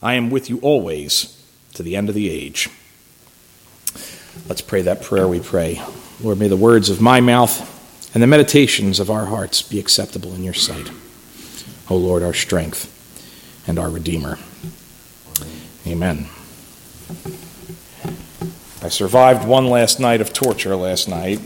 [0.00, 1.42] I am with you always
[1.74, 2.68] to the end of the age.
[4.48, 5.82] Let's pray that prayer we pray.
[6.20, 7.74] Lord, may the words of my mouth
[8.14, 10.90] and the meditations of our hearts be acceptable in your sight.
[11.90, 12.94] O Lord, our strength
[13.66, 14.38] and our Redeemer.
[15.86, 16.28] Amen.
[18.82, 21.40] I survived one last night of torture last night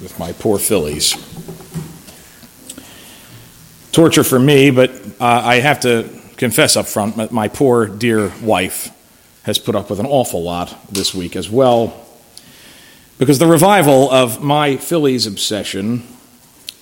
[0.00, 1.14] with my poor Phillies.
[3.92, 8.90] Torture for me, but uh, I have to confess up front, my poor dear wife
[9.44, 12.04] has put up with an awful lot this week as well.
[13.16, 16.00] Because the revival of my Phillies obsession,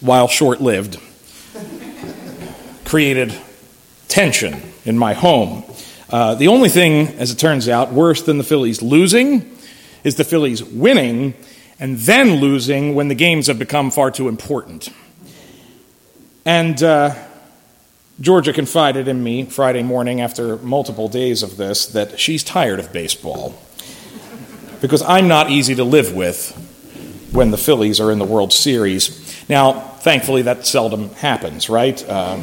[0.00, 0.98] while short lived,
[2.86, 3.38] created
[4.08, 5.62] tension in my home.
[6.08, 9.58] Uh, the only thing, as it turns out, worse than the Phillies losing
[10.04, 11.34] is the Phillies winning
[11.78, 14.88] and then losing when the games have become far too important.
[16.46, 17.14] And uh,
[18.20, 22.92] Georgia confided in me Friday morning after multiple days of this that she's tired of
[22.92, 23.58] baseball
[24.82, 26.52] because I'm not easy to live with
[27.32, 29.48] when the Phillies are in the World Series.
[29.48, 32.02] Now, thankfully, that seldom happens, right?
[32.10, 32.40] Um,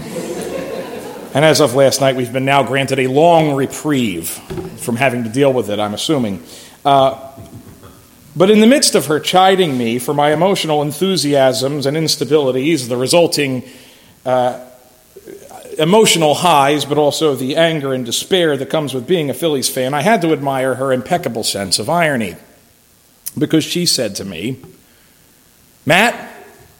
[1.33, 4.29] and as of last night, we've been now granted a long reprieve
[4.79, 6.43] from having to deal with it, I'm assuming.
[6.83, 7.33] Uh,
[8.35, 12.97] but in the midst of her chiding me for my emotional enthusiasms and instabilities, the
[12.97, 13.63] resulting
[14.25, 14.63] uh,
[15.77, 19.93] emotional highs, but also the anger and despair that comes with being a Phillies fan,
[19.93, 22.35] I had to admire her impeccable sense of irony.
[23.37, 24.59] Because she said to me,
[25.85, 26.33] Matt,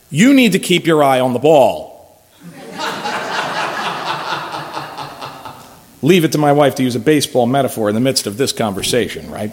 [0.09, 2.21] you need to keep your eye on the ball.
[6.01, 8.51] Leave it to my wife to use a baseball metaphor in the midst of this
[8.51, 9.51] conversation, right?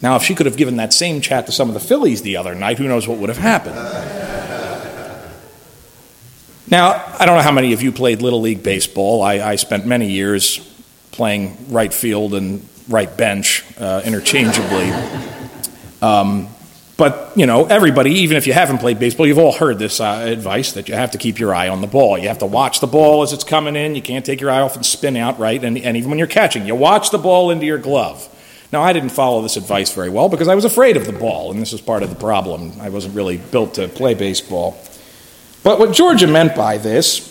[0.00, 2.36] Now, if she could have given that same chat to some of the Phillies the
[2.36, 4.23] other night, who knows what would have happened?
[6.70, 9.22] Now, I don't know how many of you played Little League Baseball.
[9.22, 10.58] I, I spent many years
[11.12, 14.90] playing right field and right bench uh, interchangeably.
[16.00, 16.48] Um,
[16.96, 20.24] but, you know, everybody, even if you haven't played baseball, you've all heard this uh,
[20.26, 22.16] advice that you have to keep your eye on the ball.
[22.16, 23.94] You have to watch the ball as it's coming in.
[23.94, 25.62] You can't take your eye off and spin out, right?
[25.62, 28.30] And, and even when you're catching, you watch the ball into your glove.
[28.72, 31.50] Now, I didn't follow this advice very well because I was afraid of the ball,
[31.50, 32.72] and this is part of the problem.
[32.80, 34.80] I wasn't really built to play baseball.
[35.64, 37.30] But what Georgia meant by this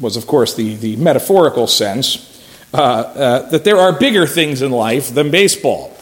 [0.00, 2.28] was, of course, the, the metaphorical sense
[2.72, 5.92] uh, uh, that there are bigger things in life than baseball,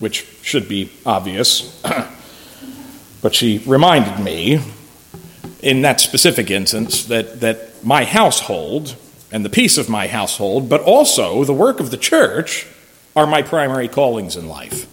[0.00, 1.80] which should be obvious.
[3.22, 4.60] but she reminded me,
[5.62, 8.96] in that specific instance, that, that my household
[9.30, 12.66] and the peace of my household, but also the work of the church,
[13.14, 14.88] are my primary callings in life.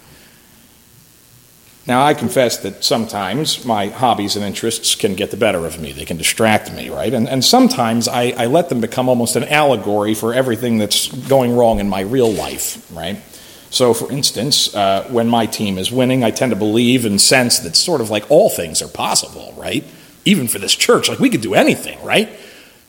[1.88, 5.92] Now, I confess that sometimes my hobbies and interests can get the better of me.
[5.92, 7.14] They can distract me, right?
[7.14, 11.56] And, and sometimes I, I let them become almost an allegory for everything that's going
[11.56, 13.22] wrong in my real life, right?
[13.70, 17.60] So, for instance, uh, when my team is winning, I tend to believe and sense
[17.60, 19.84] that sort of like all things are possible, right?
[20.24, 22.30] Even for this church, like we could do anything, right?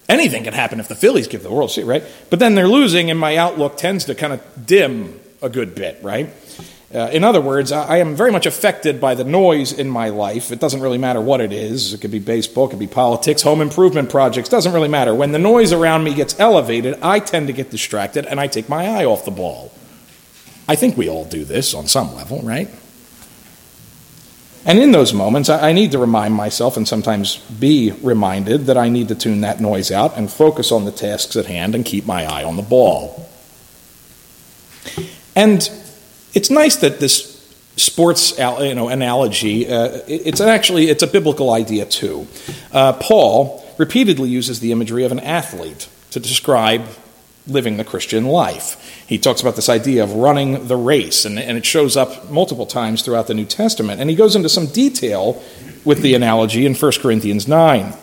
[0.08, 2.04] Anything can happen if the Phillies give the World Series, right?
[2.30, 5.98] But then they're losing, and my outlook tends to kind of dim a good bit,
[6.02, 6.30] right?
[6.94, 10.08] Uh, in other words, I, I, am very much affected by the noise in my
[10.10, 10.52] life.
[10.52, 11.92] It doesn't really matter what it is.
[11.92, 15.12] It could be baseball, it could be politics, home improvement projects, doesn't really matter.
[15.12, 18.68] When the noise around me gets elevated, I tend to get distracted and I take
[18.68, 19.72] my eye off the ball.
[20.68, 22.68] I think we all do this on some level, right?
[24.64, 28.76] And in those moments, I, I need to remind myself and sometimes be reminded that
[28.76, 31.84] I need to tune that noise out and focus on the tasks at hand and
[31.84, 33.28] keep my eye on the ball.
[35.34, 35.68] And
[36.34, 37.36] it's nice that this
[37.76, 42.26] sports you know, analogy, uh, it's actually it's a biblical idea too.
[42.72, 46.86] Uh, Paul repeatedly uses the imagery of an athlete to describe
[47.46, 49.04] living the Christian life.
[49.06, 52.66] He talks about this idea of running the race, and, and it shows up multiple
[52.66, 54.00] times throughout the New Testament.
[54.00, 55.42] And he goes into some detail
[55.84, 57.94] with the analogy in 1 Corinthians 9.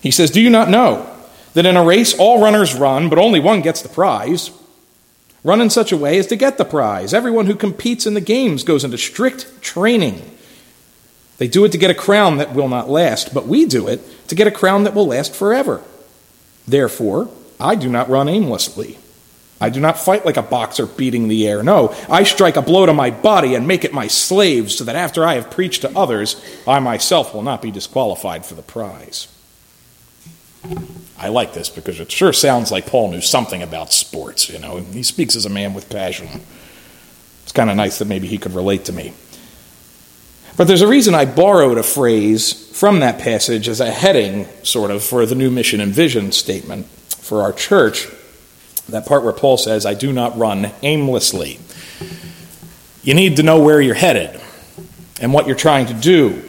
[0.00, 1.08] He says, Do you not know
[1.54, 4.50] that in a race all runners run, but only one gets the prize?
[5.46, 7.14] Run in such a way as to get the prize.
[7.14, 10.36] Everyone who competes in the games goes into strict training.
[11.38, 14.00] They do it to get a crown that will not last, but we do it
[14.26, 15.84] to get a crown that will last forever.
[16.66, 18.98] Therefore, I do not run aimlessly.
[19.60, 21.62] I do not fight like a boxer beating the air.
[21.62, 24.96] No, I strike a blow to my body and make it my slave, so that
[24.96, 29.28] after I have preached to others, I myself will not be disqualified for the prize.
[31.18, 34.48] I like this because it sure sounds like Paul knew something about sports.
[34.48, 36.28] You know, he speaks as a man with passion.
[37.42, 39.12] It's kind of nice that maybe he could relate to me.
[40.56, 44.90] But there's a reason I borrowed a phrase from that passage as a heading, sort
[44.90, 48.08] of, for the new mission and vision statement for our church.
[48.88, 51.58] That part where Paul says, I do not run aimlessly.
[53.02, 54.40] You need to know where you're headed
[55.20, 56.42] and what you're trying to do.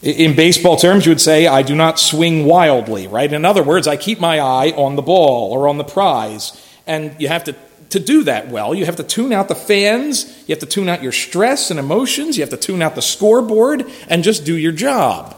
[0.00, 3.32] In baseball terms, you would say, I do not swing wildly, right?
[3.32, 6.64] In other words, I keep my eye on the ball or on the prize.
[6.86, 7.56] And you have to
[7.90, 10.88] to do that well, you have to tune out the fans, you have to tune
[10.88, 14.56] out your stress and emotions, you have to tune out the scoreboard, and just do
[14.56, 15.34] your job.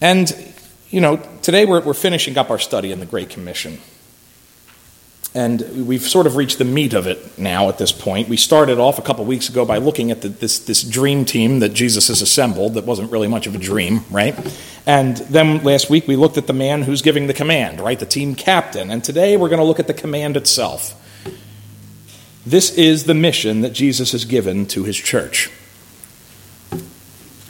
[0.00, 0.52] And,
[0.90, 3.78] you know, today we're, we're finishing up our study in the Great Commission.
[5.36, 8.28] And we've sort of reached the meat of it now at this point.
[8.28, 11.58] We started off a couple weeks ago by looking at the, this, this dream team
[11.58, 14.38] that Jesus has assembled that wasn't really much of a dream, right?
[14.86, 17.98] And then last week we looked at the man who's giving the command, right?
[17.98, 18.92] The team captain.
[18.92, 21.00] And today we're going to look at the command itself.
[22.46, 25.50] This is the mission that Jesus has given to his church.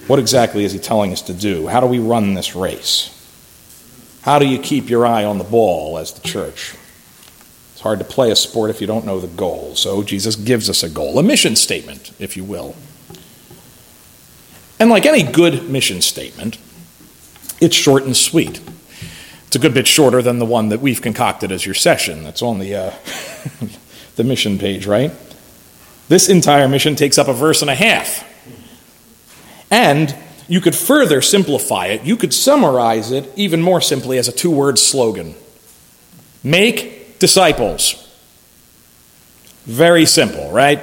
[0.06, 1.66] What exactly is he telling us to do?
[1.66, 3.10] How do we run this race?
[4.22, 6.76] How do you keep your eye on the ball as the church?
[7.84, 9.76] Hard to play a sport if you don't know the goal.
[9.76, 12.74] So Jesus gives us a goal, a mission statement, if you will.
[14.80, 16.56] And like any good mission statement,
[17.60, 18.60] it's short and sweet.
[19.46, 22.24] It's a good bit shorter than the one that we've concocted as your session.
[22.24, 22.94] That's on the, uh,
[24.16, 25.12] the mission page, right?
[26.08, 28.24] This entire mission takes up a verse and a half.
[29.70, 30.16] And
[30.48, 32.02] you could further simplify it.
[32.02, 35.34] You could summarize it even more simply as a two word slogan
[36.46, 36.93] Make
[37.24, 38.06] disciples.
[39.64, 40.78] Very simple, right?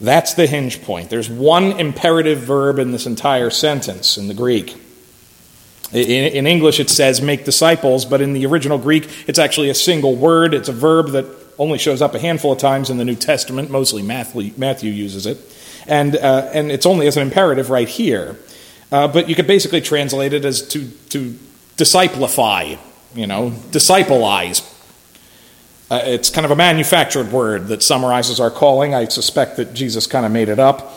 [0.00, 1.10] That's the hinge point.
[1.10, 4.76] There's one imperative verb in this entire sentence in the Greek.
[5.92, 10.14] In, English, it says make disciples, but in the original Greek, it's actually a single
[10.14, 10.54] word.
[10.54, 11.26] It's a verb that
[11.58, 13.68] only shows up a handful of times in the New Testament.
[13.68, 15.38] Mostly Matthew, uses it.
[15.88, 18.36] And, uh, and it's only as an imperative right here.
[18.92, 21.36] Uh, but you could basically translate it as to, to
[21.76, 22.76] disciplify,
[23.16, 24.62] you know, discipleize,
[25.90, 28.94] uh, it's kind of a manufactured word that summarizes our calling.
[28.94, 30.92] I suspect that Jesus kind of made it up.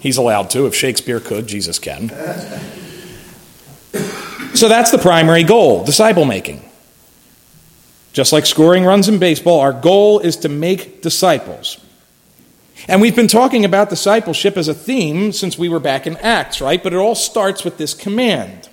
[0.00, 0.66] He's allowed to.
[0.66, 2.08] If Shakespeare could, Jesus can.
[4.54, 6.64] So that's the primary goal disciple making.
[8.12, 11.78] Just like scoring runs in baseball, our goal is to make disciples.
[12.88, 16.60] And we've been talking about discipleship as a theme since we were back in Acts,
[16.60, 16.82] right?
[16.82, 18.68] But it all starts with this command.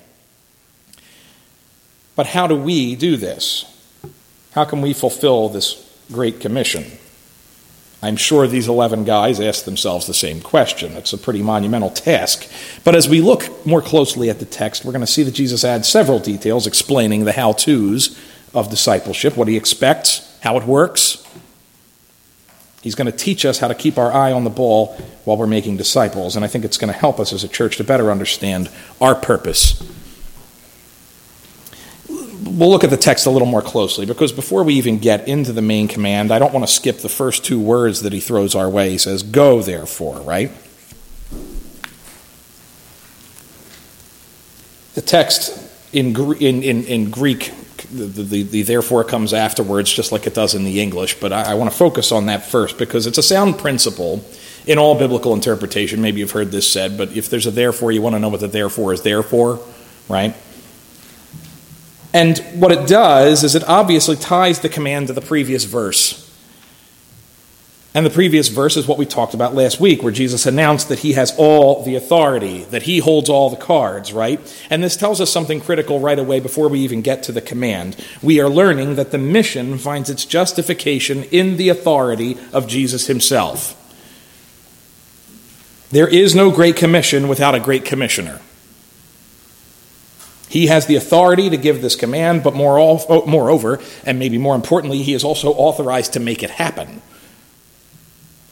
[2.15, 3.76] But how do we do this?
[4.57, 6.83] How can we fulfill this great commission?
[8.01, 10.93] I'm sure these 11 guys asked themselves the same question.
[10.93, 12.49] It's a pretty monumental task.
[12.83, 15.63] But as we look more closely at the text, we're going to see that Jesus
[15.63, 18.19] adds several details explaining the how to's
[18.51, 21.23] of discipleship, what he expects, how it works.
[22.81, 25.45] He's going to teach us how to keep our eye on the ball while we're
[25.45, 26.35] making disciples.
[26.35, 29.13] And I think it's going to help us as a church to better understand our
[29.13, 29.83] purpose
[32.47, 35.53] we'll look at the text a little more closely because before we even get into
[35.53, 38.55] the main command, I don't want to skip the first two words that he throws
[38.55, 38.89] our way.
[38.89, 40.51] He says, Go therefore, right?
[44.95, 47.53] The text in, in, in, in Greek,
[47.91, 51.51] the, the, the, therefore comes afterwards, just like it does in the English, but I,
[51.51, 54.25] I want to focus on that first because it's a sound principle
[54.65, 56.01] in all biblical interpretation.
[56.01, 58.41] Maybe you've heard this said, but if there's a therefore, you want to know what
[58.41, 59.59] the therefore is there for,
[60.09, 60.35] right?
[62.17, 66.23] And what it does is it obviously ties the command to the previous verse.
[67.93, 70.97] And the previous verse is what we talked about last week, where Jesus announced that
[70.97, 74.39] he has all the authority, that he holds all the cards, right?
[74.71, 77.95] And this tells us something critical right away before we even get to the command.
[78.23, 83.75] We are learning that the mission finds its justification in the authority of Jesus himself.
[85.91, 88.41] There is no great commission without a great commissioner.
[90.49, 95.03] He has the authority to give this command, but oh, moreover, and maybe more importantly,
[95.03, 97.01] he is also authorized to make it happen.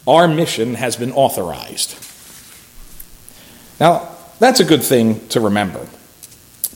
[0.07, 1.97] Our mission has been authorized.
[3.79, 4.09] Now,
[4.39, 5.87] that's a good thing to remember,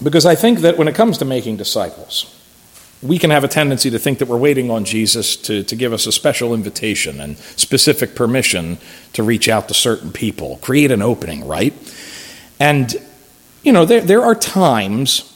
[0.01, 2.35] because I think that when it comes to making disciples,
[3.01, 5.93] we can have a tendency to think that we're waiting on Jesus to, to give
[5.93, 8.77] us a special invitation and specific permission
[9.13, 11.73] to reach out to certain people, create an opening, right?
[12.59, 12.95] And
[13.63, 15.29] you know, there, there are times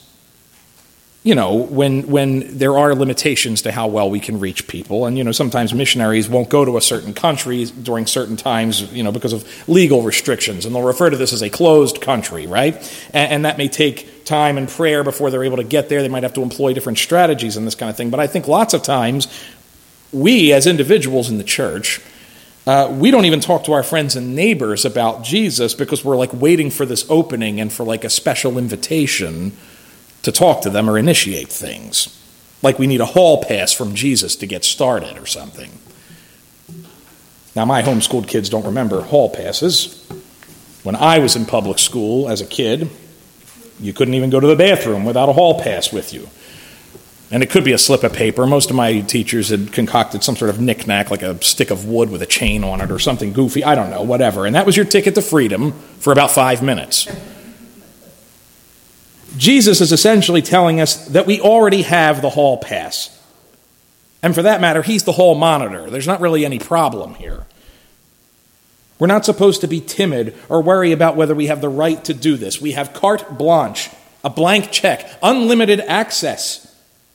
[1.24, 5.16] you know, when, when there are limitations to how well we can reach people, and,
[5.16, 9.10] you know, sometimes missionaries won't go to a certain country during certain times, you know,
[9.10, 12.74] because of legal restrictions, and they'll refer to this as a closed country, right?
[13.14, 16.02] And, and that may take time and prayer before they're able to get there.
[16.02, 18.10] They might have to employ different strategies and this kind of thing.
[18.10, 19.26] But I think lots of times,
[20.12, 22.02] we as individuals in the church,
[22.66, 26.32] uh, we don't even talk to our friends and neighbors about Jesus because we're like
[26.32, 29.52] waiting for this opening and for like a special invitation
[30.22, 32.20] to talk to them or initiate things.
[32.62, 35.70] Like we need a hall pass from Jesus to get started or something.
[37.54, 40.02] Now, my homeschooled kids don't remember hall passes.
[40.82, 42.90] When I was in public school as a kid,
[43.78, 46.28] you couldn't even go to the bathroom without a hall pass with you.
[47.30, 48.46] And it could be a slip of paper.
[48.46, 52.10] Most of my teachers had concocted some sort of knickknack, like a stick of wood
[52.10, 53.64] with a chain on it or something goofy.
[53.64, 54.46] I don't know, whatever.
[54.46, 57.08] And that was your ticket to freedom for about five minutes.
[59.36, 63.10] Jesus is essentially telling us that we already have the hall pass.
[64.22, 65.90] And for that matter, he's the hall monitor.
[65.90, 67.46] There's not really any problem here.
[68.98, 72.14] We're not supposed to be timid or worry about whether we have the right to
[72.14, 72.60] do this.
[72.60, 73.90] We have carte blanche,
[74.22, 76.63] a blank check, unlimited access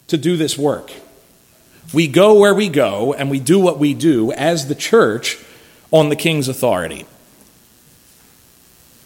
[0.09, 0.91] to do this work.
[1.93, 5.37] We go where we go and we do what we do as the church
[5.91, 7.05] on the king's authority,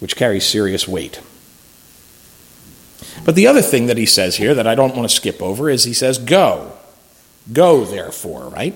[0.00, 1.20] which carries serious weight.
[3.24, 5.70] But the other thing that he says here that I don't want to skip over
[5.70, 6.72] is he says, Go.
[7.52, 8.74] Go, therefore, right?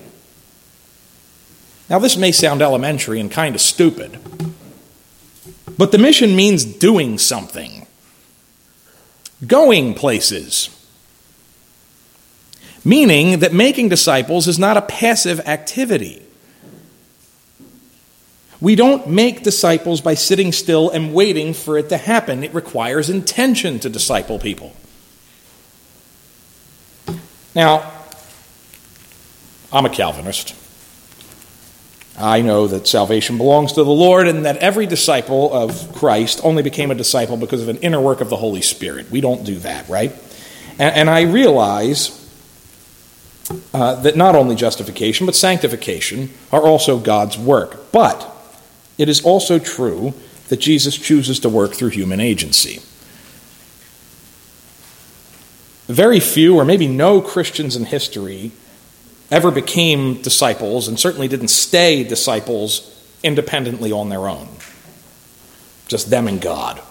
[1.89, 4.19] Now, this may sound elementary and kind of stupid,
[5.75, 7.87] but the mission means doing something,
[9.45, 10.69] going places.
[12.89, 16.23] Meaning that making disciples is not a passive activity.
[18.59, 22.43] We don't make disciples by sitting still and waiting for it to happen.
[22.43, 24.73] It requires intention to disciple people.
[27.53, 27.91] Now,
[29.71, 30.55] I'm a Calvinist.
[32.17, 36.63] I know that salvation belongs to the Lord and that every disciple of Christ only
[36.63, 39.11] became a disciple because of an inner work of the Holy Spirit.
[39.11, 40.11] We don't do that, right?
[40.79, 42.18] And, and I realize
[43.73, 47.91] uh, that not only justification, but sanctification are also God's work.
[47.91, 48.29] But
[48.97, 50.13] it is also true
[50.49, 52.81] that Jesus chooses to work through human agency.
[55.87, 58.51] Very few, or maybe no, Christians in history
[59.31, 64.47] ever became disciples and certainly didn't stay disciples independently on their own.
[65.87, 66.81] Just them and God.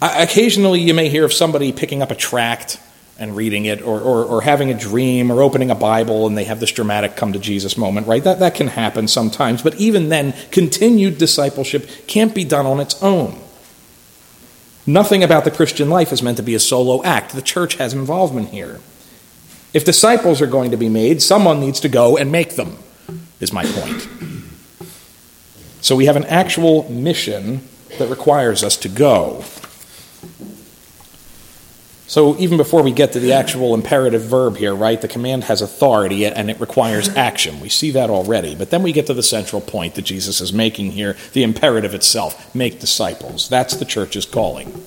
[0.00, 2.78] Occasionally, you may hear of somebody picking up a tract
[3.18, 6.44] and reading it or, or, or, having a dream or opening a Bible and they
[6.44, 8.22] have this dramatic come to Jesus moment, right?
[8.22, 9.62] That, that can happen sometimes.
[9.62, 13.40] But even then, continued discipleship can't be done on its own.
[14.86, 17.32] Nothing about the Christian life is meant to be a solo act.
[17.32, 18.80] The church has involvement here.
[19.72, 22.76] If disciples are going to be made, someone needs to go and make them,
[23.40, 24.08] is my point.
[25.80, 27.66] So we have an actual mission
[27.98, 29.44] that requires us to go.
[32.08, 35.60] So even before we get to the actual imperative verb here, right, the command has
[35.60, 37.60] authority and it requires action.
[37.60, 38.54] We see that already.
[38.54, 41.94] But then we get to the central point that Jesus is making here the imperative
[41.94, 43.48] itself make disciples.
[43.48, 44.86] That's the church's calling.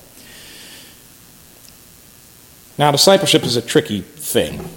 [2.78, 4.70] Now, discipleship is a tricky thing.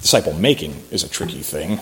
[0.00, 1.80] Disciple making is a tricky thing.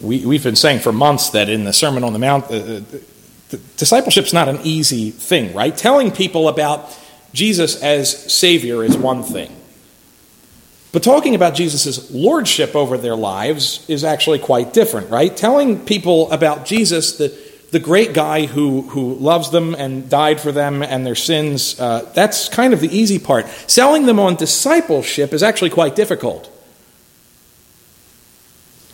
[0.00, 3.58] We, we've been saying for months that in the Sermon on the Mount, uh, uh
[3.76, 5.76] discipleship's not an easy thing, right?
[5.76, 6.90] Telling people about
[7.34, 9.54] Jesus as Savior is one thing.
[10.92, 15.36] But talking about Jesus' lordship over their lives is actually quite different, right?
[15.36, 17.36] Telling people about Jesus, the,
[17.72, 22.08] the great guy who, who loves them and died for them and their sins, uh,
[22.14, 23.48] that's kind of the easy part.
[23.66, 26.48] Selling them on discipleship is actually quite difficult.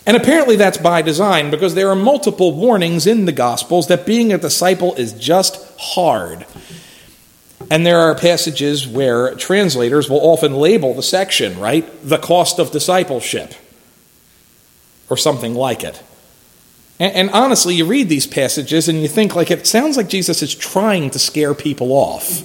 [0.07, 4.33] And apparently that's by design because there are multiple warnings in the Gospels that being
[4.33, 6.47] a disciple is just hard.
[7.71, 11.89] And there are passages where translators will often label the section, right?
[12.03, 13.55] The cost of discipleship,
[15.09, 16.03] or something like it.
[16.99, 20.43] And, and, honestly, you read these passages and you think, like, it sounds like Jesus
[20.43, 22.43] is trying to scare people off.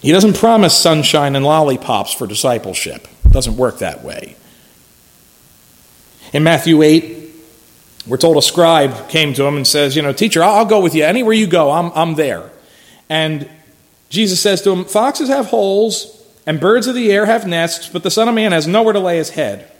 [0.00, 4.36] He doesn't promise sunshine and lollipops for discipleship, it doesn't work that way.
[6.34, 7.30] In Matthew 8,
[8.06, 10.94] we're told a scribe came to him and says, You know, teacher, I'll go with
[10.94, 11.04] you.
[11.04, 12.50] Anywhere you go, I'm, I'm there.
[13.08, 13.48] And
[14.08, 16.14] Jesus says to him, Foxes have holes,
[16.46, 19.00] and birds of the air have nests, but the Son of Man has nowhere to
[19.00, 19.70] lay his head.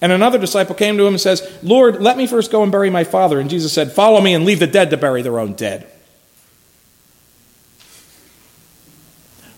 [0.00, 2.90] And another disciple came to him and says, Lord, let me first go and bury
[2.90, 3.38] my father.
[3.38, 5.86] And Jesus said, Follow me and leave the dead to bury their own dead.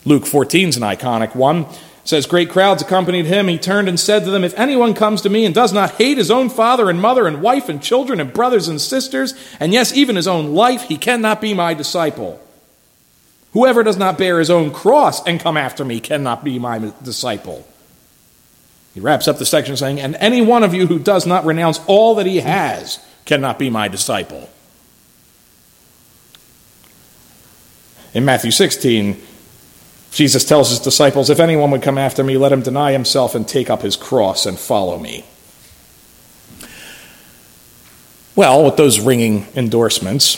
[0.05, 1.59] Luke 14 is an iconic one.
[1.59, 3.47] It says, Great crowds accompanied him.
[3.47, 6.19] He turned and said to them, If anyone comes to me and does not hate
[6.19, 9.95] his own father and mother and wife and children and brothers and sisters, and yes,
[9.95, 12.41] even his own life, he cannot be my disciple.
[13.53, 17.67] Whoever does not bear his own cross and come after me cannot be my disciple.
[18.95, 21.81] He wraps up the section saying, And any one of you who does not renounce
[21.87, 24.49] all that he has cannot be my disciple.
[28.15, 29.21] In Matthew 16,
[30.11, 33.49] Jesus tells his disciples, If anyone would come after me, let him deny himself and
[33.49, 35.25] take up his cross and follow me.
[38.35, 40.37] Well, with those ringing endorsements,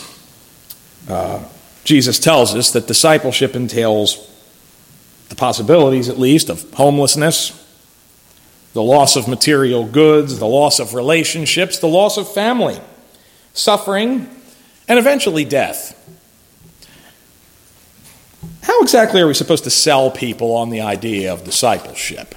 [1.08, 1.44] uh,
[1.84, 4.30] Jesus tells us that discipleship entails
[5.28, 7.60] the possibilities, at least, of homelessness,
[8.72, 12.80] the loss of material goods, the loss of relationships, the loss of family,
[13.52, 14.28] suffering,
[14.88, 16.00] and eventually death.
[18.62, 22.34] How exactly are we supposed to sell people on the idea of discipleship?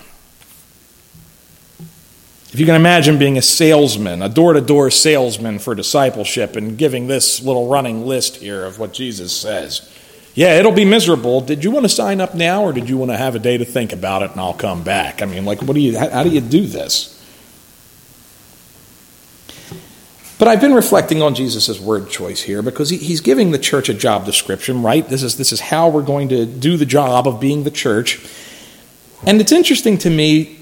[2.57, 6.75] If you can imagine being a salesman, a door to door salesman for discipleship, and
[6.75, 9.93] giving this little running list here of what Jesus says.
[10.33, 11.39] Yeah, it'll be miserable.
[11.39, 13.59] Did you want to sign up now, or did you want to have a day
[13.59, 15.21] to think about it and I'll come back?
[15.21, 17.13] I mean, like, what do you, how, do you do this?
[20.39, 23.87] But I've been reflecting on Jesus' word choice here because he, he's giving the church
[23.87, 25.07] a job description, right?
[25.07, 28.19] This is, this is how we're going to do the job of being the church.
[29.27, 30.57] And it's interesting to me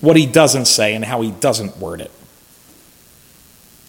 [0.00, 2.10] what he doesn't say and how he doesn't word it.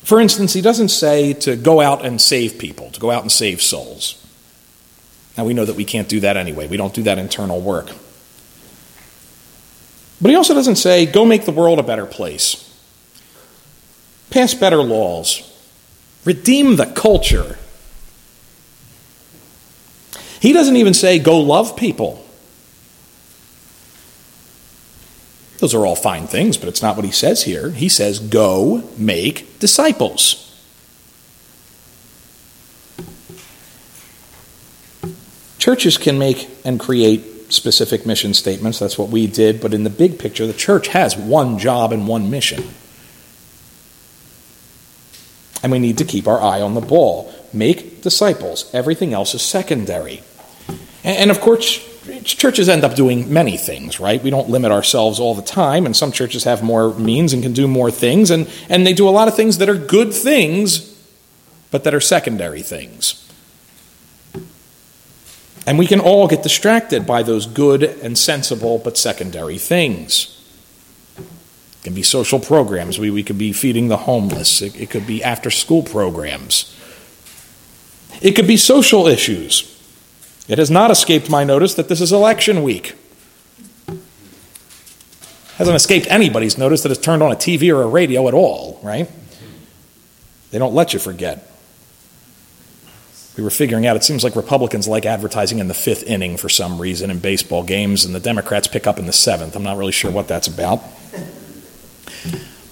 [0.03, 3.31] For instance, he doesn't say to go out and save people, to go out and
[3.31, 4.25] save souls.
[5.37, 6.67] Now, we know that we can't do that anyway.
[6.67, 7.91] We don't do that internal work.
[10.21, 12.65] But he also doesn't say, go make the world a better place
[14.29, 15.41] pass better laws,
[16.25, 17.57] redeem the culture.
[20.39, 22.25] He doesn't even say, go love people.
[25.59, 27.71] Those are all fine things, but it's not what he says here.
[27.71, 30.45] He says, go make disciples.
[35.57, 38.79] Churches can make and create specific mission statements.
[38.79, 39.59] That's what we did.
[39.59, 42.63] But in the big picture, the church has one job and one mission.
[45.61, 47.33] And we need to keep our eye on the ball.
[47.51, 48.73] Make disciples.
[48.73, 50.23] Everything else is secondary.
[51.03, 51.85] And, of course,
[52.23, 54.21] churches end up doing many things, right?
[54.21, 57.53] We don't limit ourselves all the time, and some churches have more means and can
[57.53, 60.95] do more things, and, and they do a lot of things that are good things,
[61.71, 63.25] but that are secondary things.
[65.65, 70.35] And we can all get distracted by those good and sensible but secondary things.
[71.17, 72.97] It can be social programs.
[72.99, 74.61] We, we could be feeding the homeless.
[74.61, 76.75] It, it could be after school programs.
[78.21, 79.78] It could be social issues.
[80.49, 82.95] It has not escaped my notice that this is election week.
[85.57, 88.79] Hasn't escaped anybody's notice that it's turned on a TV or a radio at all,
[88.81, 89.09] right?
[90.49, 91.45] They don't let you forget.
[93.37, 96.49] We were figuring out it seems like Republicans like advertising in the fifth inning for
[96.49, 99.55] some reason in baseball games, and the Democrats pick up in the seventh.
[99.55, 100.81] I'm not really sure what that's about.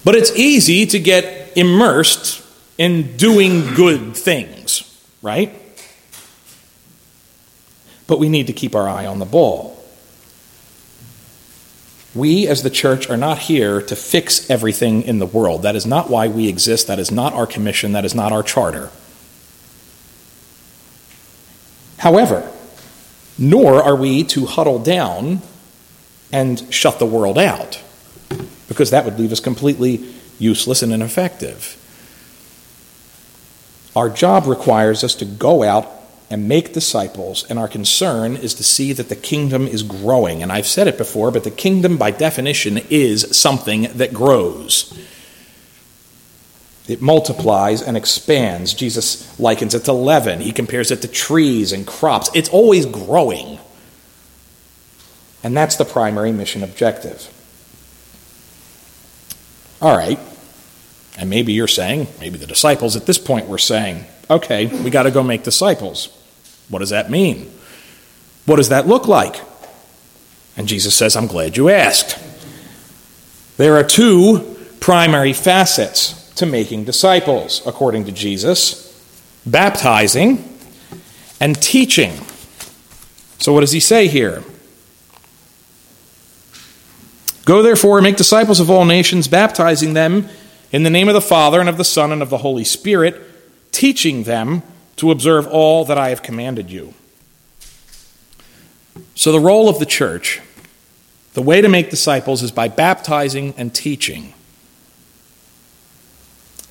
[0.04, 2.44] But it's easy to get immersed
[2.76, 4.82] in doing good things,
[5.22, 5.54] right?
[8.08, 9.76] But we need to keep our eye on the ball.
[12.14, 15.62] We, as the church, are not here to fix everything in the world.
[15.62, 16.88] That is not why we exist.
[16.88, 17.92] That is not our commission.
[17.92, 18.90] That is not our charter.
[21.98, 22.50] However,
[23.38, 25.42] nor are we to huddle down
[26.32, 27.80] and shut the world out
[28.68, 31.76] because that would leave us completely useless and ineffective.
[33.94, 35.90] Our job requires us to go out
[36.30, 40.42] and make disciples, and our concern is to see that the kingdom is growing.
[40.42, 44.92] And I've said it before, but the kingdom, by definition, is something that grows.
[46.86, 48.74] It multiplies and expands.
[48.74, 50.40] Jesus likens it to leaven.
[50.40, 52.30] He compares it to trees and crops.
[52.34, 53.58] It's always growing.
[55.42, 57.32] And that's the primary mission objective.
[59.80, 60.18] All right.
[61.16, 65.04] And maybe you're saying, maybe the disciples at this point were saying, okay, we got
[65.04, 66.08] to go make disciples.
[66.68, 67.50] What does that mean?
[68.46, 69.40] What does that look like?
[70.56, 72.18] And Jesus says, I'm glad you asked.
[73.56, 78.88] There are two primary facets to making disciples, according to Jesus
[79.46, 80.44] baptizing
[81.40, 82.12] and teaching.
[83.38, 84.42] So, what does he say here?
[87.44, 90.28] Go therefore and make disciples of all nations, baptizing them
[90.70, 93.22] in the name of the Father and of the Son and of the Holy Spirit,
[93.72, 94.62] teaching them
[94.98, 96.94] to observe all that I have commanded you.
[99.14, 100.40] So, the role of the church,
[101.34, 104.34] the way to make disciples is by baptizing and teaching.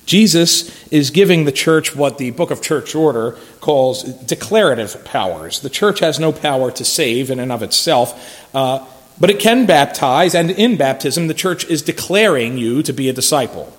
[0.08, 5.60] Jesus is giving the church what the book of church order calls declarative powers.
[5.60, 8.86] The church has no power to save in and of itself, uh,
[9.20, 13.12] but it can baptize, and in baptism, the church is declaring you to be a
[13.12, 13.76] disciple.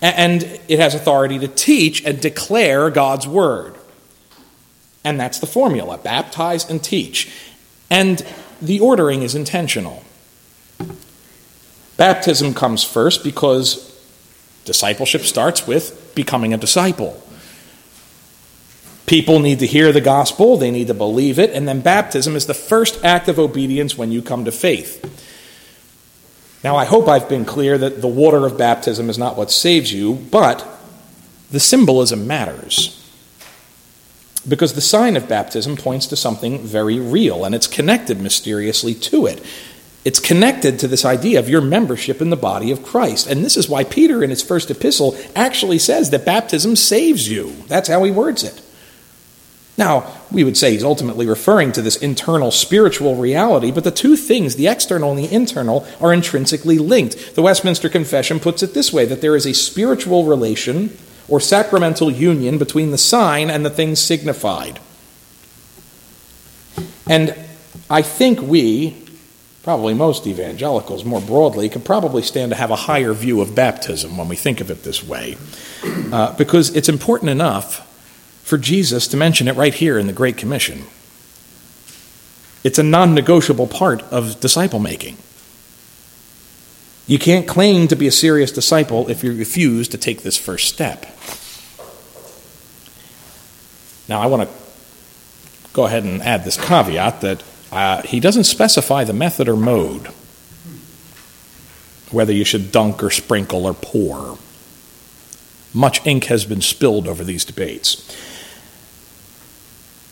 [0.00, 3.76] And it has authority to teach and declare God's word.
[5.04, 7.30] And that's the formula baptize and teach.
[7.90, 8.24] And
[8.62, 10.04] the ordering is intentional.
[11.96, 13.90] Baptism comes first because
[14.64, 17.20] Discipleship starts with becoming a disciple.
[19.06, 22.46] People need to hear the gospel, they need to believe it, and then baptism is
[22.46, 25.02] the first act of obedience when you come to faith.
[26.62, 29.92] Now, I hope I've been clear that the water of baptism is not what saves
[29.92, 30.66] you, but
[31.50, 32.96] the symbolism matters.
[34.46, 39.26] Because the sign of baptism points to something very real, and it's connected mysteriously to
[39.26, 39.42] it.
[40.04, 43.26] It's connected to this idea of your membership in the body of Christ.
[43.26, 47.50] And this is why Peter, in his first epistle, actually says that baptism saves you.
[47.68, 48.62] That's how he words it.
[49.78, 54.16] Now, we would say he's ultimately referring to this internal spiritual reality, but the two
[54.16, 57.34] things, the external and the internal, are intrinsically linked.
[57.34, 62.10] The Westminster Confession puts it this way that there is a spiritual relation or sacramental
[62.10, 64.80] union between the sign and the thing signified.
[67.08, 67.34] And
[67.88, 68.96] I think we,
[69.62, 74.16] probably most evangelicals more broadly, could probably stand to have a higher view of baptism
[74.16, 75.36] when we think of it this way.
[76.12, 77.86] Uh, because it's important enough
[78.50, 80.82] for Jesus to mention it right here in the Great Commission.
[82.64, 85.16] It's a non negotiable part of disciple making.
[87.06, 90.66] You can't claim to be a serious disciple if you refuse to take this first
[90.66, 91.06] step.
[94.08, 94.54] Now, I want to
[95.72, 100.08] go ahead and add this caveat that uh, he doesn't specify the method or mode,
[102.10, 104.38] whether you should dunk or sprinkle or pour.
[105.72, 108.26] Much ink has been spilled over these debates.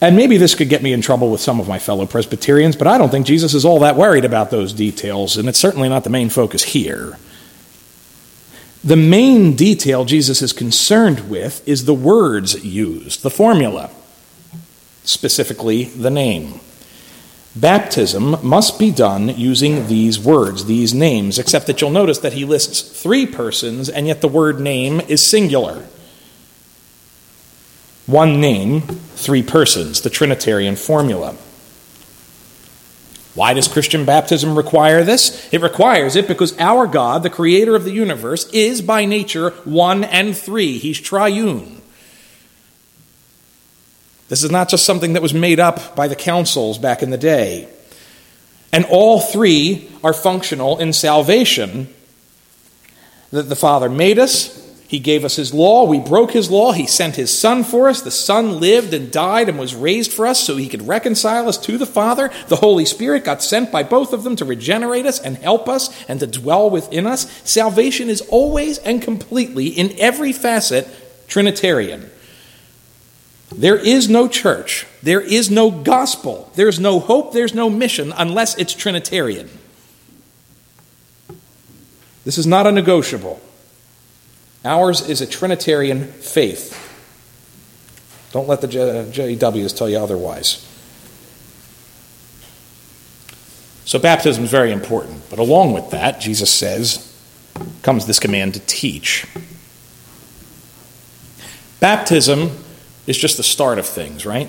[0.00, 2.87] And maybe this could get me in trouble with some of my fellow Presbyterians, but
[2.87, 6.04] I don't think Jesus is all that worried about those details, and it's certainly not
[6.04, 7.18] the main focus here.
[8.84, 13.90] The main detail Jesus is concerned with is the words used, the formula,
[15.02, 16.61] specifically the name.
[17.56, 22.44] Baptism must be done using these words, these names, except that you'll notice that he
[22.44, 25.84] lists three persons, and yet the word name is singular.
[28.09, 31.37] One name, three persons, the Trinitarian formula.
[33.35, 35.53] Why does Christian baptism require this?
[35.53, 40.05] It requires it because our God, the creator of the universe, is by nature one
[40.05, 40.79] and three.
[40.79, 41.83] He's triune.
[44.31, 47.18] This is not just something that was made up by the councils back in the
[47.18, 47.68] day.
[48.73, 51.94] And all three are functional in salvation.
[53.33, 56.87] That the Father made us, He gave us His law, we broke His law, He
[56.87, 60.42] sent His Son for us, the Son lived and died and was raised for us
[60.42, 62.31] so He could reconcile us to the Father.
[62.48, 65.94] The Holy Spirit got sent by both of them to regenerate us and help us
[66.09, 67.31] and to dwell within us.
[67.44, 70.88] Salvation is always and completely, in every facet,
[71.29, 72.09] Trinitarian.
[73.55, 78.57] There is no church, there is no gospel, there's no hope, there's no mission unless
[78.57, 79.51] it's Trinitarian.
[82.24, 83.38] This is not a negotiable.
[84.64, 86.85] Ours is a Trinitarian faith.
[88.33, 90.64] Don't let the JWs uh, tell you otherwise.
[93.85, 95.31] So, baptism is very important.
[95.31, 97.16] But along with that, Jesus says,
[97.83, 99.27] comes this command to teach.
[101.81, 102.51] Baptism
[103.07, 104.49] is just the start of things, right?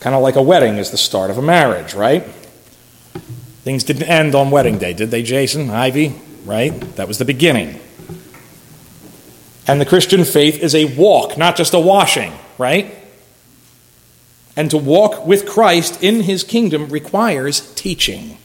[0.00, 2.24] Kind of like a wedding is the start of a marriage, right?
[3.62, 5.70] Things didn't end on wedding day, did they, Jason?
[5.70, 6.20] Ivy?
[6.44, 6.78] Right?
[6.96, 7.80] That was the beginning.
[9.66, 12.94] And the Christian faith is a walk, not just a washing, right?
[14.56, 18.38] And to walk with Christ in his kingdom requires teaching.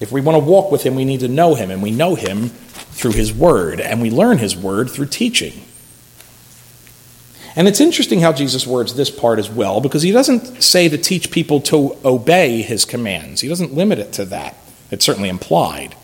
[0.00, 2.14] If we want to walk with him, we need to know him, and we know
[2.14, 5.62] him through his word, and we learn his word through teaching.
[7.56, 10.98] And it's interesting how Jesus words this part as well, because he doesn't say to
[10.98, 13.40] teach people to obey his commands.
[13.40, 14.56] He doesn't limit it to that.
[14.90, 15.94] It's certainly implied.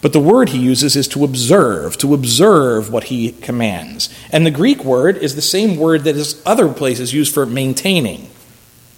[0.00, 4.08] But the word he uses is to observe, to observe what he commands.
[4.30, 8.30] And the Greek word is the same word that is other places used for maintaining,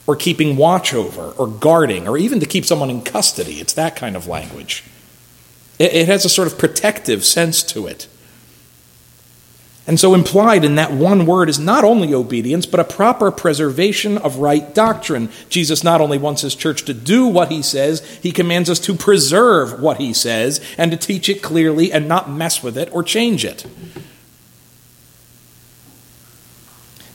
[0.06, 3.60] or keeping watch over, or guarding, or even to keep someone in custody.
[3.60, 4.84] It's that kind of language.
[5.78, 8.06] It, has a sort of protective sense to it.
[9.90, 14.18] And so, implied in that one word is not only obedience, but a proper preservation
[14.18, 15.30] of right doctrine.
[15.48, 18.94] Jesus not only wants his church to do what he says, he commands us to
[18.94, 23.02] preserve what he says and to teach it clearly and not mess with it or
[23.02, 23.66] change it.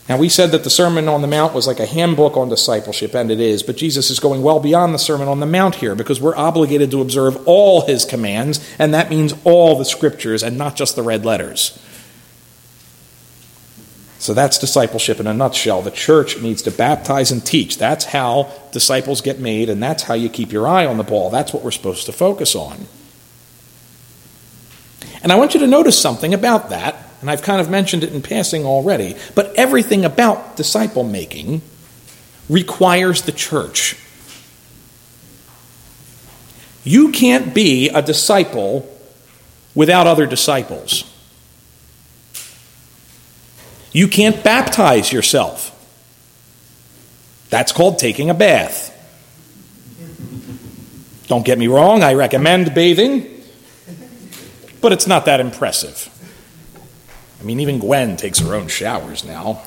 [0.09, 3.15] Now, we said that the Sermon on the Mount was like a handbook on discipleship,
[3.15, 5.95] and it is, but Jesus is going well beyond the Sermon on the Mount here
[5.95, 10.57] because we're obligated to observe all his commands, and that means all the scriptures and
[10.57, 11.79] not just the red letters.
[14.25, 15.81] So that's discipleship in a nutshell.
[15.81, 17.77] The church needs to baptize and teach.
[17.77, 21.29] That's how disciples get made, and that's how you keep your eye on the ball.
[21.29, 22.87] That's what we're supposed to focus on.
[25.21, 28.13] And I want you to notice something about that and I've kind of mentioned it
[28.13, 31.63] in passing already, but everything about disciple making
[32.47, 33.97] requires the church.
[36.83, 38.87] You can't be a disciple
[39.73, 41.11] without other disciples.
[43.95, 45.71] You can't baptize yourself.
[47.49, 48.91] That's called taking a bath.
[51.27, 53.41] Don't get me wrong, I recommend bathing,
[54.81, 56.09] but it's not that impressive.
[57.39, 59.61] I mean, even Gwen takes her own showers now.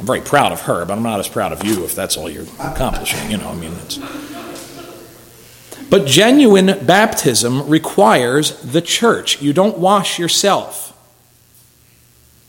[0.00, 2.30] I'm very proud of her, but I'm not as proud of you if that's all
[2.30, 3.30] you're accomplishing.
[3.30, 3.98] You know, I mean, it's.
[5.90, 9.42] But genuine baptism requires the church.
[9.42, 10.95] You don't wash yourself.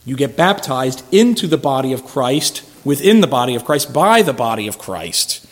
[0.07, 4.31] You get baptized into the body of Christ, within the body of Christ, by the
[4.31, 5.45] body of Christ,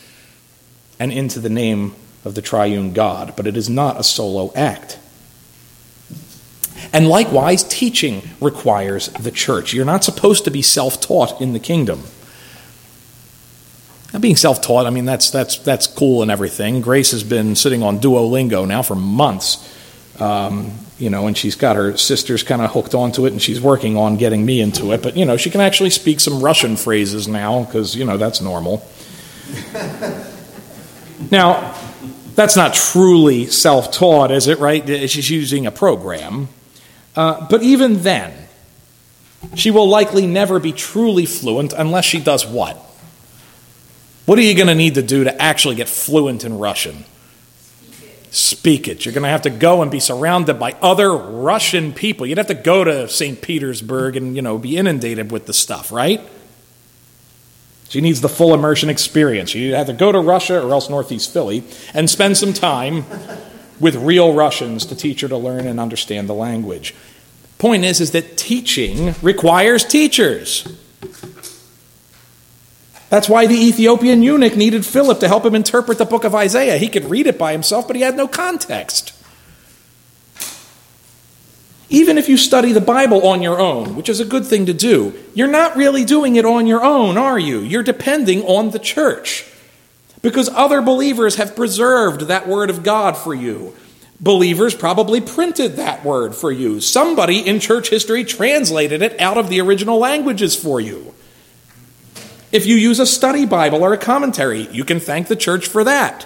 [0.97, 3.33] and into the name of the triune God.
[3.35, 4.97] But it is not a solo act.
[6.93, 9.73] And likewise, teaching requires the church.
[9.73, 12.03] You're not supposed to be self taught in the kingdom.
[14.13, 16.79] Now, being self taught, I mean, that's, that's, that's cool and everything.
[16.79, 19.69] Grace has been sitting on Duolingo now for months.
[20.17, 23.59] Um, you know, and she's got her sisters kind of hooked onto it, and she's
[23.59, 25.03] working on getting me into it.
[25.03, 28.41] But, you know, she can actually speak some Russian phrases now, because, you know, that's
[28.41, 28.87] normal.
[31.31, 31.75] now,
[32.35, 34.87] that's not truly self taught, is it, right?
[35.09, 36.47] She's using a program.
[37.15, 38.33] Uh, but even then,
[39.55, 42.77] she will likely never be truly fluent unless she does what?
[44.25, 47.05] What are you going to need to do to actually get fluent in Russian?
[48.35, 49.05] Speak it.
[49.05, 52.25] You're going to have to go and be surrounded by other Russian people.
[52.25, 53.41] You'd have to go to St.
[53.41, 56.19] Petersburg and, you know, be inundated with the stuff, right?
[57.87, 59.55] She needs the full immersion experience.
[59.55, 63.05] You have to go to Russia or else Northeast Philly and spend some time
[63.79, 66.93] with real Russians to teach her to learn and understand the language.
[67.57, 70.67] Point is, is that teaching requires teachers.
[73.09, 76.77] That's why the Ethiopian eunuch needed Philip to help him interpret the book of Isaiah.
[76.77, 79.13] He could read it by himself, but he had no context.
[81.89, 84.73] Even if you study the Bible on your own, which is a good thing to
[84.73, 87.59] do, you're not really doing it on your own, are you?
[87.59, 89.45] You're depending on the church
[90.23, 93.75] because other believers have preserved that word of God for you.
[94.19, 96.81] Believers probably printed that word for you.
[96.81, 101.13] Somebody in church history translated it out of the original languages for you.
[102.55, 105.83] If you use a study Bible or a commentary, you can thank the church for
[105.83, 106.25] that.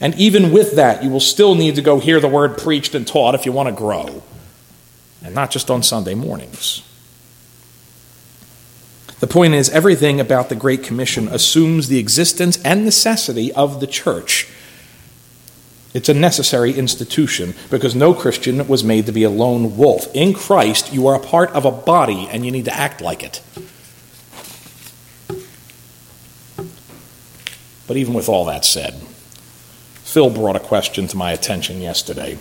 [0.00, 3.04] And even with that, you will still need to go hear the word preached and
[3.04, 4.22] taught if you want to grow,
[5.24, 6.84] and not just on Sunday mornings.
[9.18, 13.88] The point is, everything about the Great Commission assumes the existence and necessity of the
[13.88, 14.48] church.
[15.96, 20.14] It's a necessary institution because no Christian was made to be a lone wolf.
[20.14, 23.22] In Christ, you are a part of a body and you need to act like
[23.22, 23.40] it.
[27.86, 28.92] But even with all that said,
[30.04, 32.36] Phil brought a question to my attention yesterday.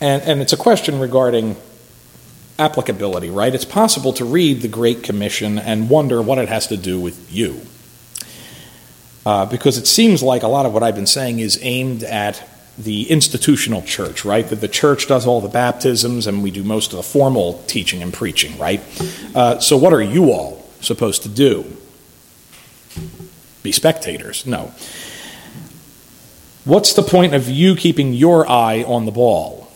[0.00, 1.58] And, and it's a question regarding
[2.58, 3.54] applicability, right?
[3.54, 7.30] It's possible to read the Great Commission and wonder what it has to do with
[7.30, 7.60] you.
[9.30, 12.42] Uh, because it seems like a lot of what I've been saying is aimed at
[12.76, 14.44] the institutional church, right?
[14.48, 18.02] That the church does all the baptisms and we do most of the formal teaching
[18.02, 18.82] and preaching, right?
[19.32, 21.64] Uh, so, what are you all supposed to do?
[23.62, 24.46] Be spectators?
[24.46, 24.72] No.
[26.64, 29.70] What's the point of you keeping your eye on the ball?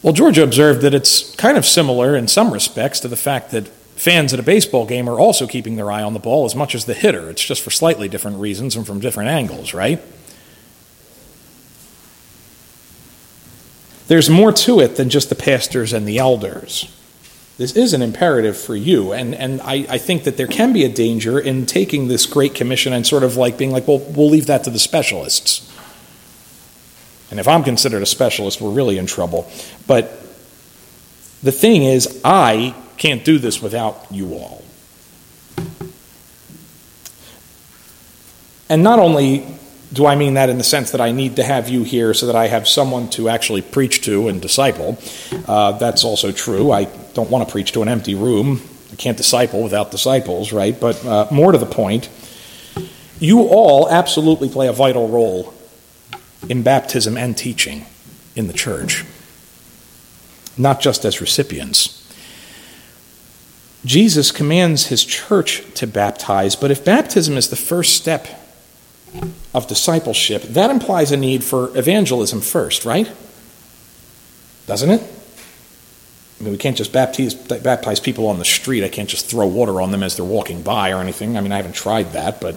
[0.00, 3.68] Well, Georgia observed that it's kind of similar in some respects to the fact that
[4.00, 6.74] fans at a baseball game are also keeping their eye on the ball as much
[6.74, 7.28] as the hitter.
[7.28, 10.00] It's just for slightly different reasons and from different angles, right?
[14.08, 16.90] There's more to it than just the pastors and the elders.
[17.58, 20.84] This is an imperative for you, and, and I, I think that there can be
[20.84, 24.30] a danger in taking this Great Commission and sort of like being like, well, we'll
[24.30, 25.70] leave that to the specialists
[27.30, 29.48] And if I'm considered a specialist, we're really in trouble.
[29.86, 30.10] But
[31.42, 34.62] the thing is, I can't do this without you all.
[38.68, 39.46] And not only
[39.92, 42.26] do I mean that in the sense that I need to have you here so
[42.26, 44.98] that I have someone to actually preach to and disciple?
[45.48, 46.70] Uh, that's also true.
[46.70, 46.84] I
[47.14, 48.60] don't want to preach to an empty room.
[48.92, 50.78] I can't disciple without disciples, right?
[50.78, 52.10] But uh, more to the point,
[53.18, 55.54] you all absolutely play a vital role
[56.48, 57.86] in baptism and teaching
[58.36, 59.04] in the church,
[60.58, 61.99] not just as recipients.
[63.84, 68.28] Jesus commands his church to baptize, but if baptism is the first step
[69.54, 73.10] of discipleship, that implies a need for evangelism first, right?
[74.66, 75.02] Doesn't it?
[76.38, 78.84] I mean, we can't just baptize, baptize people on the street.
[78.84, 81.36] I can't just throw water on them as they're walking by or anything.
[81.36, 82.56] I mean, I haven't tried that, but.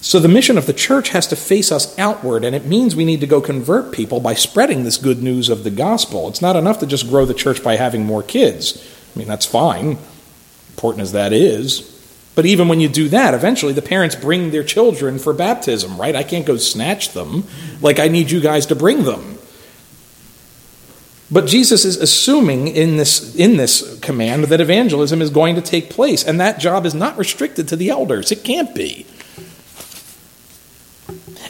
[0.00, 3.04] So the mission of the church has to face us outward, and it means we
[3.04, 6.28] need to go convert people by spreading this good news of the gospel.
[6.28, 8.78] It's not enough to just grow the church by having more kids.
[9.14, 9.98] I mean, that's fine,
[10.70, 11.88] important as that is.
[12.36, 16.14] But even when you do that, eventually the parents bring their children for baptism, right?
[16.14, 17.44] I can't go snatch them.
[17.80, 19.36] Like, I need you guys to bring them.
[21.28, 25.90] But Jesus is assuming in this, in this command that evangelism is going to take
[25.90, 28.30] place, and that job is not restricted to the elders.
[28.30, 29.06] It can't be.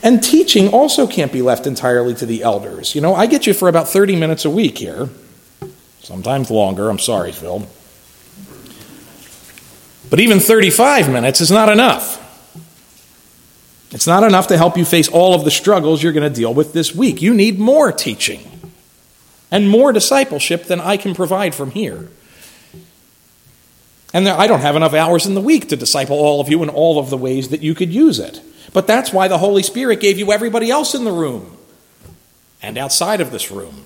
[0.03, 2.95] And teaching also can't be left entirely to the elders.
[2.95, 5.09] You know, I get you for about 30 minutes a week here,
[6.01, 6.91] sometimes longer.
[6.91, 7.67] I'm sorry, Phil.
[10.11, 12.19] But even 35 minutes is not enough.
[13.93, 16.53] It's not enough to help you face all of the struggles you're going to deal
[16.53, 17.23] with this week.
[17.23, 18.41] You need more teaching
[19.51, 22.09] and more discipleship than I can provide from here.
[24.15, 26.69] And I don't have enough hours in the week to disciple all of you in
[26.69, 28.41] all of the ways that you could use it.
[28.73, 31.57] But that's why the Holy Spirit gave you everybody else in the room
[32.63, 33.85] and outside of this room.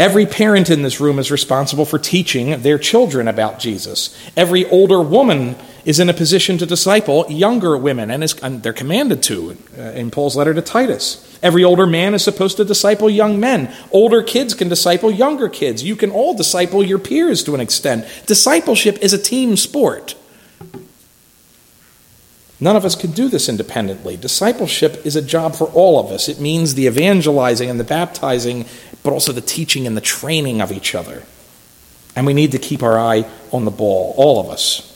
[0.00, 4.18] Every parent in this room is responsible for teaching their children about Jesus.
[4.34, 8.72] Every older woman is in a position to disciple younger women, and, is, and they're
[8.72, 11.38] commanded to uh, in Paul's letter to Titus.
[11.42, 13.74] Every older man is supposed to disciple young men.
[13.90, 15.84] Older kids can disciple younger kids.
[15.84, 18.06] You can all disciple your peers to an extent.
[18.24, 20.14] Discipleship is a team sport.
[22.60, 24.16] None of us can do this independently.
[24.16, 26.28] Discipleship is a job for all of us.
[26.28, 28.66] It means the evangelizing and the baptizing
[29.02, 31.22] but also the teaching and the training of each other.
[32.16, 34.86] And we need to keep our eye on the ball, all of us.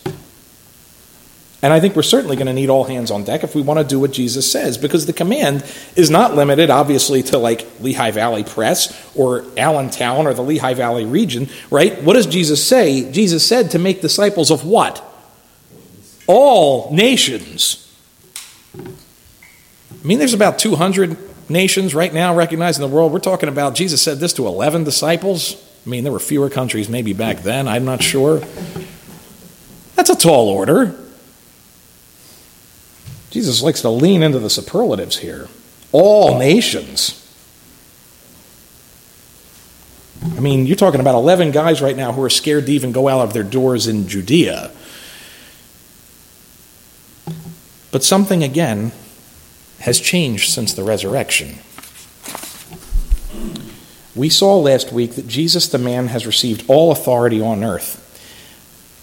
[1.63, 3.81] And I think we're certainly going to need all hands on deck if we want
[3.81, 5.65] to do what Jesus says, because the command
[5.97, 11.07] is not limited, obviously, to like Lehigh Valley Press or Allentown or the Lehigh Valley
[11.07, 12.03] region, right?
[12.03, 13.11] What does Jesus say?
[13.11, 15.03] Jesus said to make disciples of what?
[16.27, 17.81] All nations.
[18.77, 21.17] I mean, there's about 200
[21.51, 23.13] nations right now recognized in the world.
[23.13, 25.57] We're talking about, Jesus said this to 11 disciples.
[25.87, 28.43] I mean, there were fewer countries maybe back then, I'm not sure.
[29.97, 30.99] That's a tall order.
[33.31, 35.49] Jesus likes to lean into the superlatives here.
[35.93, 37.21] All nations.
[40.37, 43.09] I mean, you're talking about 11 guys right now who are scared to even go
[43.09, 44.71] out of their doors in Judea.
[47.95, 48.91] But something, again,
[49.79, 51.61] has changed since the resurrection.
[54.17, 58.01] We saw last week that Jesus, the man, has received all authority on earth.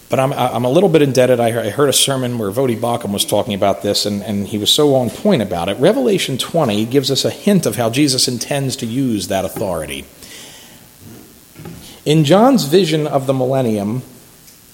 [0.09, 1.39] But I'm, I'm a little bit indebted.
[1.39, 4.69] I heard a sermon where Voddie Baucham was talking about this, and, and he was
[4.69, 5.77] so on point about it.
[5.77, 10.03] Revelation 20 gives us a hint of how Jesus intends to use that authority.
[12.03, 14.01] In John's vision of the millennium,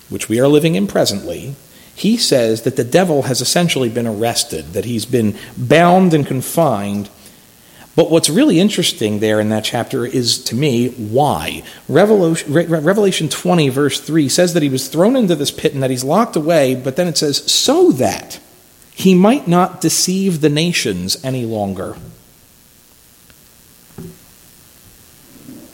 [0.10, 1.56] which we are living in presently,
[1.98, 7.10] he says that the devil has essentially been arrested, that he's been bound and confined.
[7.96, 11.64] But what's really interesting there in that chapter is, to me, why.
[11.90, 16.04] Revelation 20, verse 3 says that he was thrown into this pit and that he's
[16.04, 18.40] locked away, but then it says, so that
[18.94, 21.98] he might not deceive the nations any longer.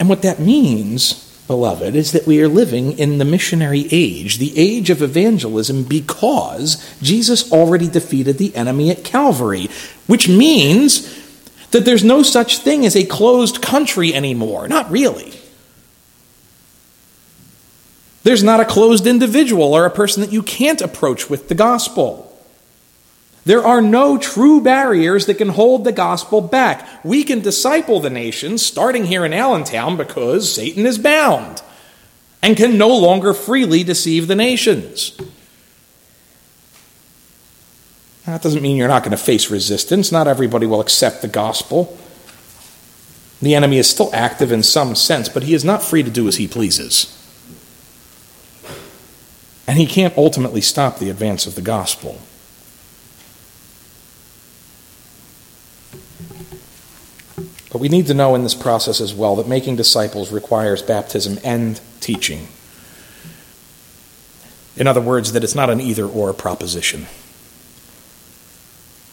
[0.00, 4.56] And what that means beloved, is that we are living in the missionary age, the
[4.58, 9.68] age of evangelism, because Jesus already defeated the enemy at Calvary,
[10.06, 11.22] which means
[11.70, 14.68] that there's no such thing as a closed country anymore.
[14.68, 15.32] Not really.
[18.22, 22.23] There's not a closed individual or a person that you can't approach with the gospel.
[23.44, 27.04] There are no true barriers that can hold the gospel back.
[27.04, 31.62] We can disciple the nations, starting here in Allentown, because Satan is bound
[32.42, 35.18] and can no longer freely deceive the nations.
[38.24, 40.10] That doesn't mean you're not going to face resistance.
[40.10, 41.98] Not everybody will accept the gospel.
[43.42, 46.26] The enemy is still active in some sense, but he is not free to do
[46.28, 47.10] as he pleases.
[49.66, 52.18] And he can't ultimately stop the advance of the gospel.
[57.74, 61.40] But we need to know in this process as well that making disciples requires baptism
[61.42, 62.46] and teaching.
[64.76, 67.06] In other words, that it's not an either or proposition.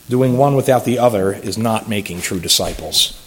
[0.09, 3.17] Doing one without the other is not making true disciples.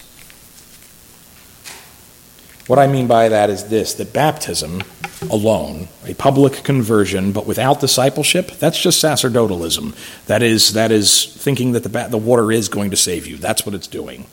[2.69, 4.85] What I mean by that is this that baptism
[5.23, 9.97] alone, a public conversion, but without discipleship, that's just sacerdotalism.
[10.27, 13.37] That is, that is thinking that the, the water is going to save you.
[13.37, 14.27] That's what it's doing.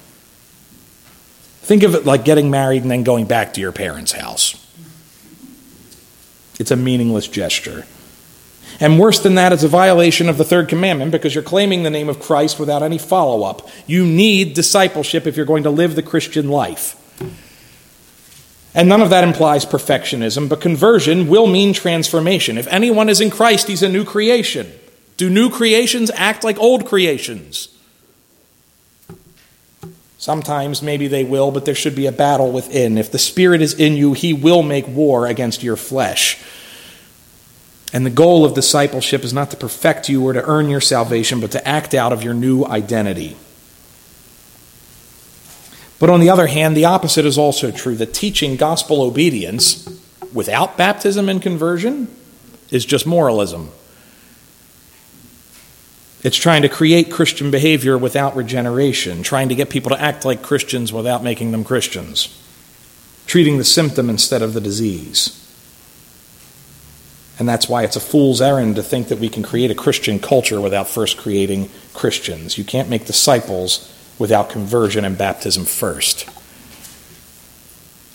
[1.62, 4.58] Think of it like getting married and then going back to your parents' house.
[6.60, 7.86] It's a meaningless gesture.
[8.80, 11.90] And worse than that, it's a violation of the third commandment because you're claiming the
[11.90, 13.70] name of Christ without any follow up.
[13.86, 16.98] You need discipleship if you're going to live the Christian life.
[18.74, 22.58] And none of that implies perfectionism, but conversion will mean transformation.
[22.58, 24.72] If anyone is in Christ, he's a new creation.
[25.18, 27.68] Do new creations act like old creations?
[30.22, 33.00] Sometimes maybe they will, but there should be a battle within.
[33.00, 36.40] If the Spirit is in you, he will make war against your flesh.
[37.92, 41.40] And the goal of discipleship is not to perfect you or to earn your salvation,
[41.40, 43.36] but to act out of your new identity.
[45.98, 49.90] But on the other hand, the opposite is also true that teaching gospel obedience
[50.32, 52.16] without baptism and conversion
[52.70, 53.72] is just moralism.
[56.24, 60.44] It's trying to create Christian behavior without regeneration, trying to get people to act like
[60.44, 62.38] Christians without making them Christians,
[63.26, 65.38] treating the symptom instead of the disease.
[67.40, 70.20] And that's why it's a fool's errand to think that we can create a Christian
[70.20, 72.56] culture without first creating Christians.
[72.56, 76.30] You can't make disciples without conversion and baptism first.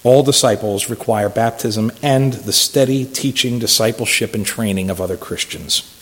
[0.04, 5.95] All disciples require baptism and the steady teaching, discipleship, and training of other Christians.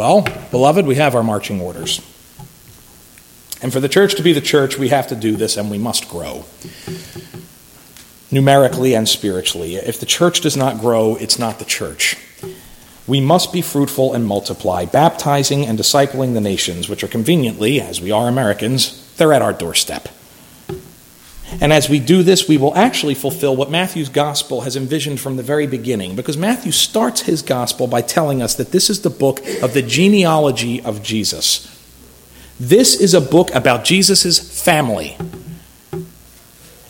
[0.00, 1.98] Well, beloved, we have our marching orders.
[3.60, 5.76] And for the church to be the church, we have to do this and we
[5.76, 6.46] must grow.
[8.30, 9.74] Numerically and spiritually.
[9.74, 12.16] If the church does not grow, it's not the church.
[13.06, 18.00] We must be fruitful and multiply, baptizing and discipling the nations, which are conveniently, as
[18.00, 20.08] we are Americans, they're at our doorstep.
[21.60, 25.36] And as we do this, we will actually fulfill what Matthew's gospel has envisioned from
[25.36, 29.10] the very beginning, because Matthew starts his gospel by telling us that this is the
[29.10, 31.66] book of the genealogy of Jesus.
[32.60, 35.16] This is a book about Jesus' family.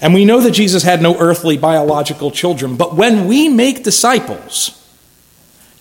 [0.03, 4.77] And we know that Jesus had no earthly biological children, but when we make disciples,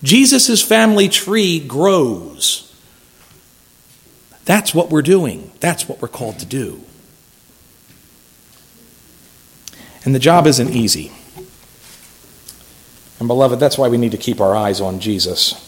[0.02, 2.74] Jesus' family tree grows.
[4.46, 5.52] That's what we're doing.
[5.60, 6.82] That's what we're called to do.
[10.04, 11.12] And the job isn't easy.
[13.18, 15.66] And, beloved, that's why we need to keep our eyes on Jesus.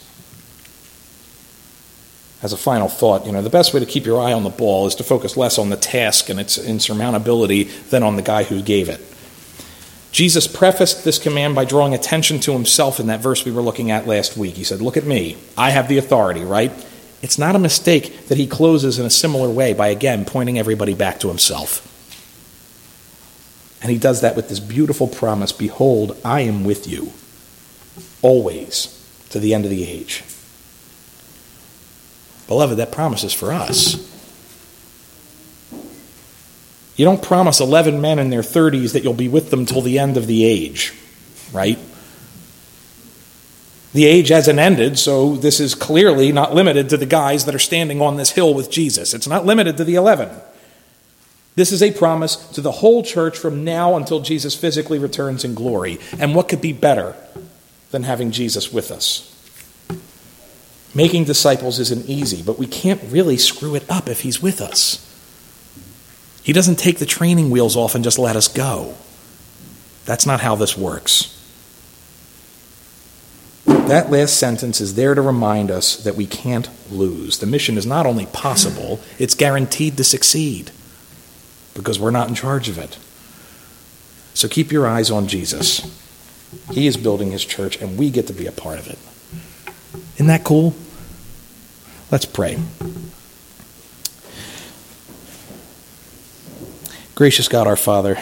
[2.43, 4.51] As a final thought, you know, the best way to keep your eye on the
[4.51, 8.43] ball is to focus less on the task and its insurmountability than on the guy
[8.43, 9.01] who gave it.
[10.13, 13.91] Jesus prefaced this command by drawing attention to himself in that verse we were looking
[13.91, 14.55] at last week.
[14.55, 15.39] He said, Look at me.
[15.57, 16.73] I have the authority, right?
[17.23, 20.95] It's not a mistake that he closes in a similar way by again pointing everybody
[20.95, 21.89] back to himself.
[23.83, 27.13] And he does that with this beautiful promise Behold, I am with you
[28.23, 28.99] always
[29.31, 30.23] to the end of the age.
[32.47, 34.09] Beloved, that promise is for us.
[36.97, 39.99] You don't promise 11 men in their 30s that you'll be with them till the
[39.99, 40.93] end of the age,
[41.53, 41.79] right?
[43.95, 47.59] The age hasn't ended, so this is clearly not limited to the guys that are
[47.59, 49.15] standing on this hill with Jesus.
[49.15, 50.31] It's not limited to the 11.
[51.55, 55.55] This is a promise to the whole church from now until Jesus physically returns in
[55.55, 55.99] glory.
[56.19, 57.15] And what could be better
[57.91, 59.29] than having Jesus with us?
[60.95, 65.09] Making disciples isn't easy, but we can't really screw it up if he's with us.
[66.43, 68.95] He doesn't take the training wheels off and just let us go.
[70.07, 71.39] That's not how this works.
[73.65, 77.39] That last sentence is there to remind us that we can't lose.
[77.39, 80.71] The mission is not only possible, it's guaranteed to succeed
[81.75, 82.99] because we're not in charge of it.
[84.35, 85.99] So keep your eyes on Jesus.
[86.71, 88.99] He is building his church, and we get to be a part of it.
[90.17, 90.75] Isn't that cool?
[92.11, 92.59] Let's pray.
[97.15, 98.19] Gracious God, our Father,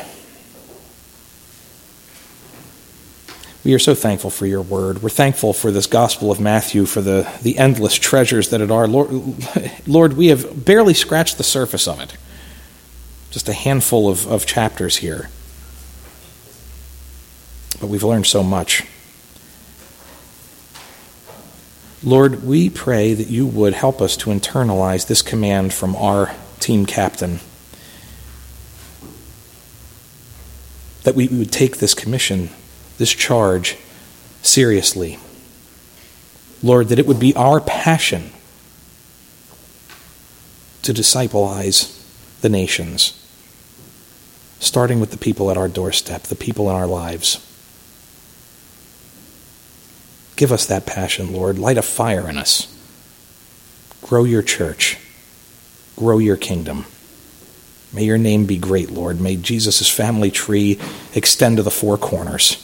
[3.65, 5.03] we are so thankful for your word.
[5.03, 8.89] We're thankful for this Gospel of Matthew, for the, the endless treasures that it are.
[8.89, 9.11] Lord,
[9.87, 12.17] Lord, we have barely scratched the surface of it.
[13.31, 15.31] Just a handful of, of chapters here.
[17.81, 18.85] But we've learned so much.
[22.03, 26.87] Lord, we pray that you would help us to internalize this command from our team
[26.87, 27.41] captain.
[31.05, 32.51] That we would take this commission,
[32.97, 33.77] this charge,
[34.43, 35.19] seriously.
[36.63, 38.31] Lord, that it would be our passion
[40.83, 41.97] to discipleize
[42.41, 43.20] the nations,
[44.61, 47.45] starting with the people at our doorstep, the people in our lives.
[50.37, 51.59] Give us that passion, Lord.
[51.59, 52.75] Light a fire in us.
[54.03, 54.99] Grow your church.
[55.97, 56.87] Grow your kingdom.
[57.93, 59.21] May your name be great, Lord.
[59.21, 60.79] May Jesus' family tree
[61.15, 62.57] extend to the four corners,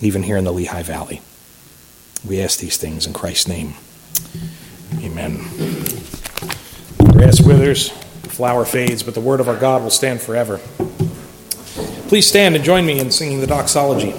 [0.00, 1.22] even here in the Lehigh Valley.
[2.26, 3.74] We ask these things in Christ's name.
[4.98, 5.38] Amen.
[7.12, 7.92] Grass withers,
[8.40, 10.56] flower fades, but the word of our God will stand forever.
[12.08, 14.14] Please stand and join me in singing the doxology.